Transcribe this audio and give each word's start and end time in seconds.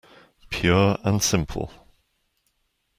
Pure 0.49 0.97
and 1.03 1.21
simple. 1.21 1.69